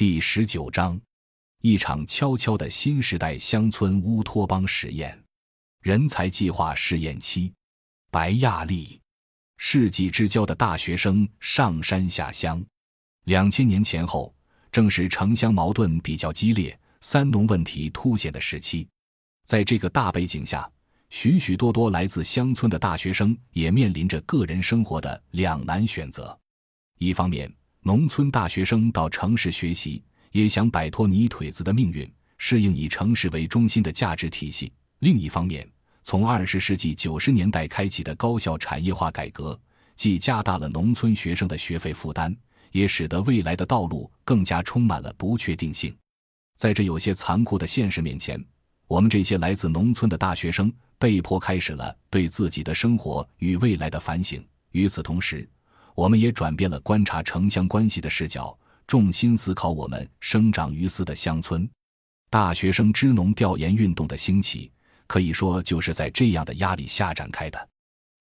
[0.00, 0.98] 第十九章，
[1.60, 5.22] 一场悄悄的新时代乡村乌托邦实验，
[5.82, 7.52] 人才计划试验期。
[8.10, 8.98] 白亚丽，
[9.58, 12.64] 世纪之交的大学生上山下乡。
[13.24, 14.34] 两千年前后，
[14.72, 18.88] 正是城乡矛盾比较激烈、三农问题凸显的时期。
[19.44, 20.66] 在这个大背景下，
[21.10, 26.34] 许许多多来自乡村的大学生也面临着个人生活的两难选择。
[26.96, 27.52] 一方面，
[27.82, 30.02] 农村大学生到城市学习，
[30.32, 32.06] 也想摆脱泥腿子的命运，
[32.36, 35.66] 适应以城市为中心的价值体系；另一方面，
[36.02, 39.58] 从二十世纪九十年代开启的高校产业化改革，
[39.96, 42.36] 既加大了农村学生的学费负担，
[42.70, 45.96] 也使得未来的道路更加充满了不确定性。
[46.58, 48.38] 在这有些残酷的现实面前，
[48.88, 54.44] 我们这些来自农村的大学生被迫开始了对自己的生活与未来的反省。
[54.72, 55.48] 与此同时，
[55.94, 61.68] 我们也转变了观察城乡关系的视角，重心思考我们生长于斯的乡村。
[62.28, 64.70] 大学生支农调研运动的兴起，
[65.06, 67.68] 可以说就是在这样的压力下展开的。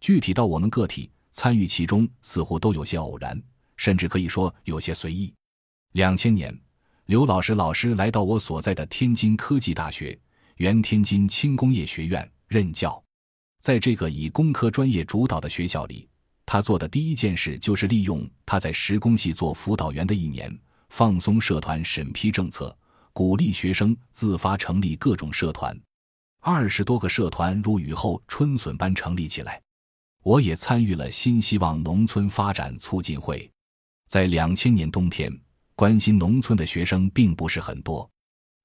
[0.00, 3.40] 具体到我们个体参与其中，似乎都有些偶然，
[3.76, 5.32] 甚至可以说有些随意。
[5.92, 6.54] 两千年，
[7.06, 10.18] 刘老师老师来到我所在的天津科技大学。
[10.58, 13.02] 原天津轻工业学院任教，
[13.60, 16.08] 在这个以工科专业主导的学校里，
[16.54, 20.56] 他做的第一件事就是利用他在实工系做辅导员的一年，
[20.88, 22.78] 放松社团审批政策，
[23.12, 25.76] 鼓励学生自发成立各种社团。
[26.40, 29.60] 二十多个社团如雨后春笋般成立起来。
[30.22, 33.50] 我也参与了新希望农村发展促进会。
[34.06, 35.36] 在两千年冬天，
[35.74, 38.08] 关心农村的学生并不是很多。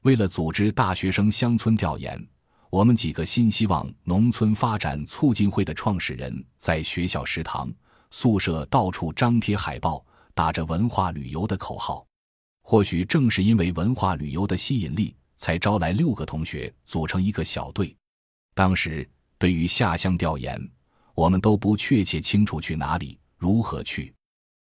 [0.03, 2.23] 为了组织大学生乡村调研，
[2.69, 7.71] 我们几个新希望农村发展促进会的创始人在学校食堂、
[8.11, 12.05] 宿舍到处张贴海报，打着文化旅游的口号。
[12.61, 17.95] 或许正是因为文化旅游的吸引力，才招来六个同学组成一个小队。
[18.53, 19.09] 当时
[19.39, 20.61] 对于下乡调研，
[21.15, 24.13] 我们都不确切清楚去哪里、如何去。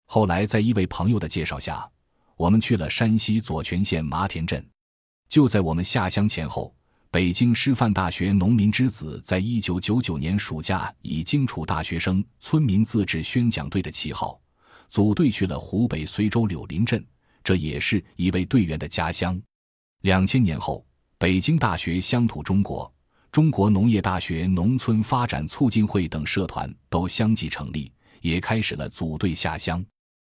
[0.05, 1.91] 后来在一位朋友的介绍下，
[2.37, 4.63] 我们去了山西左权县麻田镇。
[5.31, 6.75] 就在我们下乡前后，
[7.15, 14.37] 北京师范大学农民之子在一九九九年暑假以荆楚大学生村民自治宣讲队的旗号，
[14.89, 17.07] 组队去了湖北随州柳林镇，
[17.45, 19.41] 这也是一位队员的家乡。
[20.01, 20.85] 两千年后，
[21.17, 22.93] 北京大学乡土中国、
[23.31, 27.93] 中国农业大学农村发展促进会等社团都相继成立，
[28.23, 29.87] 也开始了组队下乡。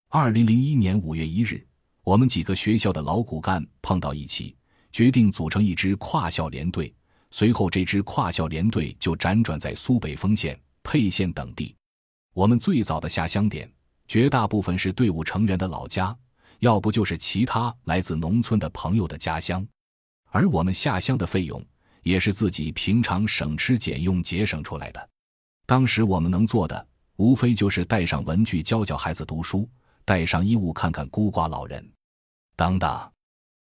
[0.10, 1.66] 二零零一年五月一日，
[2.04, 4.56] 我们几个学校的老骨干碰到一起。
[4.92, 6.94] 决定组成一支跨校联队，
[7.32, 11.76] 随后这支跨校联队就辗转在苏北丰县、沛县等地。
[12.34, 13.72] 我们最早的下乡点，
[14.08, 16.16] 绝大部分是队伍成员的老家，
[16.60, 19.66] 要不就是其他来自农村的朋友的家乡。
[20.30, 21.64] 而我们下乡的费用，
[22.04, 25.10] 也是自己平常省吃俭用节省出来的。
[25.66, 26.88] 当时我们能做的，
[27.18, 29.70] 无非就是带上文具教教孩子读书，
[30.06, 31.92] 带上衣物看看孤寡老人，
[32.56, 33.12] 等等。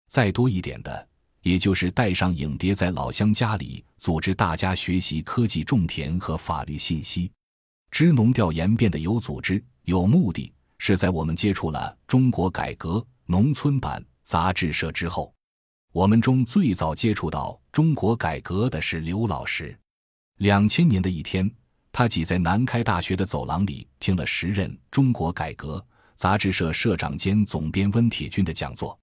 [0.08, 1.08] 再多一点的。
[1.46, 7.30] 也就是带上影碟，在老乡家里组织大家学习科技种田和法律信息。
[7.92, 15.32] 支农调研变得有组织、有目的，是在我们接触了《中国改革农村版》杂志社之后。
[15.92, 19.78] 我们中最早接触到《中国改革》的是刘老师。
[20.38, 21.48] 两千年的一天，
[21.92, 25.78] 他挤在南开大学的走廊里，听了时任《中国改革》
[26.16, 28.98] 杂志社社长兼总编温铁军的讲座。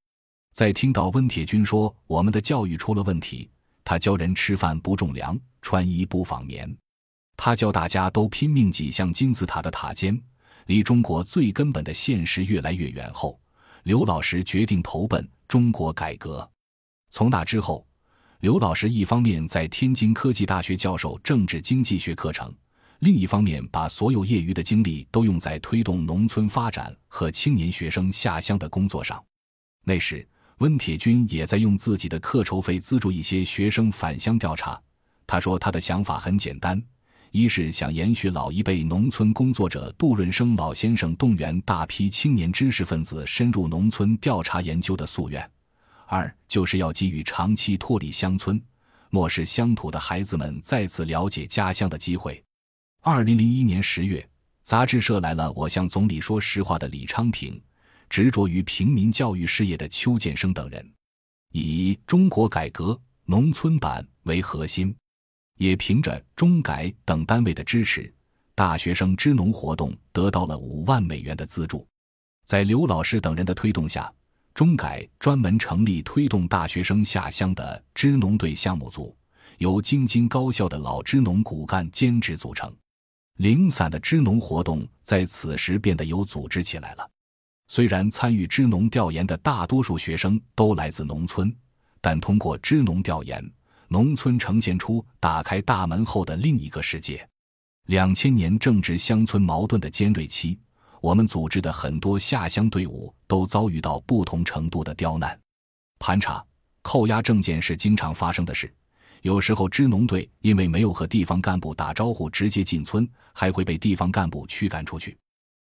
[0.53, 3.49] 在听到温铁军说我们的教育出了问题，
[3.83, 6.71] 他教人吃饭不种粮，穿衣不纺棉，
[7.35, 10.21] 他教大家都拼命挤向金字塔的塔尖，
[10.67, 13.39] 离中国最根本的现实越来越远后，
[13.81, 16.47] 刘老师决定投奔中国改革。
[17.09, 17.83] 从那之后，
[18.41, 22.53] 刘老师一方面在天津科技大学教授政治经济学课程，
[22.99, 29.19] 另一方面把所有业余的精力都用在推动农村发展和青年学生下乡的工作上。
[29.83, 30.23] 那时。
[30.59, 34.79] 温铁军也在用自己的课酬费资助一些学生返乡调查。
[35.25, 36.81] 他说：“他的想法很简单，
[37.31, 45.41] 一是想延续老一辈农村工作者杜润生老先生动员大批青年知识分子深入农村调查研究的夙愿；
[46.07, 48.61] 二就是要给予长期脱离乡村、
[49.09, 52.43] 漠视乡土的孩子们再次了解家乡的机会。”
[53.01, 54.25] 二零零一年十月，
[54.63, 57.59] 杂志社来了我向总理说实话的李昌平。
[58.13, 60.87] 执着于平民教育事业的邱建生等人，
[61.51, 62.95] 以中国改革
[63.25, 64.95] 农村版为核心，
[65.57, 68.13] 也凭着中改等单位的支持，
[68.53, 71.87] 大学生支农活动得到了五万美元的资助。
[72.45, 74.13] 在刘老师等人的推动下，
[74.53, 79.17] 中改专门成立推动大学生下乡的支农队项目组，
[79.57, 82.71] 由京津高校的老支农骨干兼职组成。
[83.37, 87.09] 零散的支农活动在此时变得有组织起来了。
[87.75, 91.51] 虽然参与支农调研的大多数学生都来自农村，
[92.01, 93.43] 但通过支农调研，
[93.87, 97.27] 农村呈现出打开大门后的另一个世界。
[97.87, 100.59] 两千年正值乡村矛盾的尖锐期，
[101.01, 105.35] 我们组织的很多下乡队伍都遭遇到不同程度的刁难、
[105.97, 106.45] 盘查、
[106.83, 108.71] 扣押证件是经常发生的事。
[109.23, 115.17] 有时候支农队因为没有和地方干部打招呼，直接进村，还会被地方干部驱赶出去。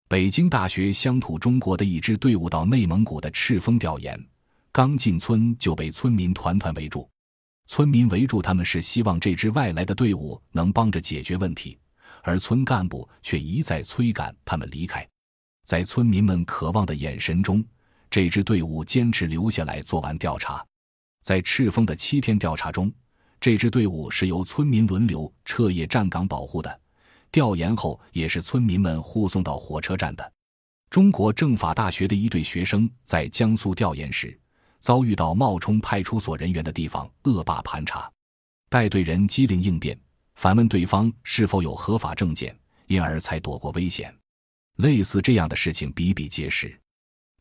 [0.07, 4.23] 北京大学乡土中国的一支队伍到内蒙古的赤峰调研，
[4.71, 7.09] 刚进村就被村民团团围住。
[7.65, 11.79] 村民围住他们是希望这支外来的队伍能帮着解决问题。
[12.21, 15.07] 而村干部却一再催赶他们离开，
[15.63, 17.65] 在村民们渴望的眼神中，
[18.09, 20.63] 这支队伍坚持留下来做完调查。
[21.23, 22.93] 在赤峰的七天调查中，
[23.41, 26.79] 这支队伍是由村民轮流彻夜站岗保护的。
[27.35, 30.31] 调研后，也是村民们护送到火车站的。
[30.89, 34.39] 中国政法大学的一队学生在江苏调研时，
[34.79, 38.09] 遭遇到冒充派出所人员的地方恶霸盘查，
[38.69, 39.99] 带队人机灵应变。
[40.35, 44.15] 反问对方是否有合法证件，因而才躲过危险。
[44.77, 46.73] 类似这样的事情比比皆是。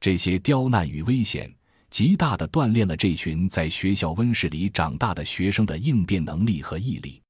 [0.00, 1.49] 这些刁难与危险，
[1.88, 7.23] 极大的锻炼了这群在学校温室里长大的学生的应变能力和毅力。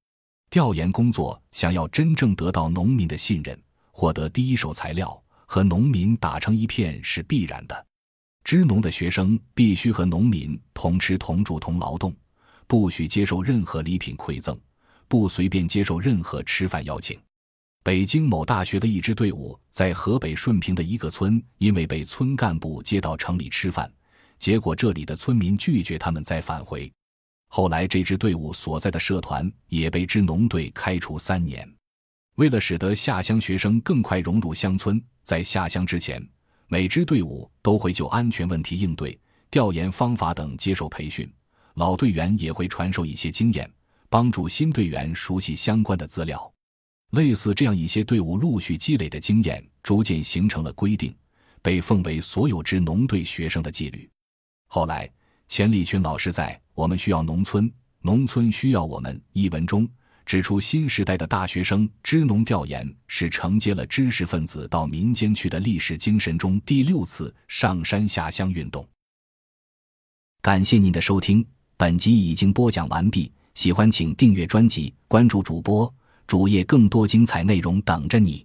[0.55, 3.61] 调研工作想要真正得到农民的信任，
[3.91, 7.87] 获得第一手材料，和农民打成一片是必然的。
[8.45, 12.15] 支农的学生必须和农民同吃同住同劳动，
[12.69, 14.57] 不许接受任何礼品馈赠。
[15.09, 17.19] 不随便接受任何吃饭邀请。
[17.83, 23.93] 北京某大学的一支队伍在河北顺平的一个村，因为被村干部接到城里吃饭，
[24.39, 26.89] 结果这里的村民拒绝他们再返回。
[27.57, 31.65] 后来，这支队伍所在的社团也被支农队开除三年。
[32.35, 36.21] 为了使得下乡学生更快融入乡村，在下乡之前，
[36.67, 39.17] 每支队伍都会就安全问题应对、
[39.53, 41.33] 调研方法等接受培训，
[41.75, 43.71] 老队员也会传授一些经验。
[44.09, 46.53] 帮助新队员熟悉相关的资料，
[47.13, 51.15] 类似这样一些队伍陆续积累的经验，逐渐形成了规定，
[51.63, 54.11] 被奉为所有支农队学生的纪律。
[54.67, 55.09] 后来，
[55.47, 57.73] 钱理群老师在《我们需要农村，
[58.03, 59.89] 农村需要我们》一文中
[60.27, 68.87] 指出，新时代的大学生支农调研是承接了知识分子到民间去的历史精神中第六次上山下乡运动。
[70.43, 73.31] 感谢您的收听，本集已经播讲完毕。
[73.55, 75.93] 喜欢请订阅专辑，关注主播
[76.27, 78.45] 主页，更多精彩内容等着你。